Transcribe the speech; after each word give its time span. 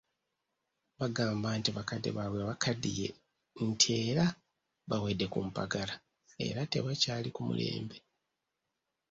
Bagamba 0.99 1.47
nti 1.59 1.69
bakadde 1.77 2.09
baabwe 2.17 2.41
bakaddiye 2.49 3.07
nti 3.67 3.87
era 4.07 4.25
bawedde 4.89 5.25
ku 5.33 5.39
mpagala 5.47 5.95
era 6.47 6.61
tebakyali 6.71 7.29
ku 7.35 7.41
mulembe. 7.47 7.97